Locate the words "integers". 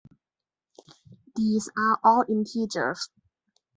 2.27-3.07